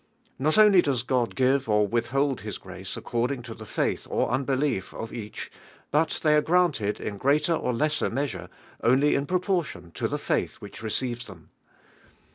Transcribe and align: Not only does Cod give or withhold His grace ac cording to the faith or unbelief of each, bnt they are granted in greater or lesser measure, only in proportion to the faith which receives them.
Not 0.39 0.57
only 0.57 0.81
does 0.81 1.03
Cod 1.03 1.35
give 1.35 1.69
or 1.69 1.85
withhold 1.85 2.41
His 2.41 2.57
grace 2.57 2.93
ac 2.97 3.01
cording 3.01 3.43
to 3.43 3.53
the 3.53 3.67
faith 3.67 4.07
or 4.09 4.31
unbelief 4.31 4.95
of 4.95 5.13
each, 5.13 5.51
bnt 5.93 6.21
they 6.21 6.33
are 6.33 6.41
granted 6.41 6.99
in 6.99 7.19
greater 7.19 7.53
or 7.53 7.71
lesser 7.71 8.09
measure, 8.09 8.49
only 8.83 9.13
in 9.13 9.27
proportion 9.27 9.91
to 9.91 10.07
the 10.07 10.17
faith 10.17 10.55
which 10.55 10.81
receives 10.81 11.25
them. 11.27 11.51